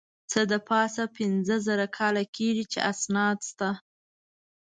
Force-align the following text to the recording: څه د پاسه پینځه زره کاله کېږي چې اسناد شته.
څه 0.31 0.41
د 0.51 0.53
پاسه 0.69 1.03
پینځه 1.17 1.55
زره 1.67 1.87
کاله 1.97 2.23
کېږي 2.35 2.65
چې 2.71 2.79
اسناد 2.91 3.37
شته. 3.49 3.69